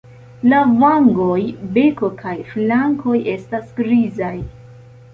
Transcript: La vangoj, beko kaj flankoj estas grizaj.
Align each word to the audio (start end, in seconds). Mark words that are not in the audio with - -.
La 0.53 0.61
vangoj, 0.83 1.35
beko 1.77 2.11
kaj 2.23 2.35
flankoj 2.57 3.23
estas 3.37 3.73
grizaj. 3.83 4.37